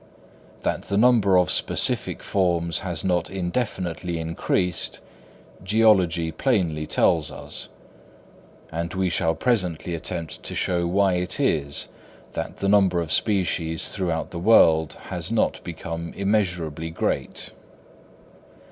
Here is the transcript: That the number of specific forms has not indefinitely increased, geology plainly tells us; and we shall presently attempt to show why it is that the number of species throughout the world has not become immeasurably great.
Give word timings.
That 0.63 0.81
the 0.85 0.97
number 0.97 1.37
of 1.37 1.51
specific 1.51 2.23
forms 2.23 2.79
has 2.79 3.03
not 3.03 3.29
indefinitely 3.29 4.17
increased, 4.17 4.99
geology 5.63 6.31
plainly 6.31 6.87
tells 6.87 7.31
us; 7.31 7.69
and 8.71 8.91
we 8.95 9.09
shall 9.09 9.35
presently 9.35 9.93
attempt 9.93 10.41
to 10.41 10.55
show 10.55 10.87
why 10.87 11.13
it 11.17 11.39
is 11.39 11.87
that 12.33 12.55
the 12.57 12.67
number 12.67 12.99
of 12.99 13.11
species 13.11 13.89
throughout 13.89 14.31
the 14.31 14.39
world 14.39 14.93
has 15.11 15.31
not 15.31 15.63
become 15.63 16.13
immeasurably 16.15 16.89
great. 16.89 17.51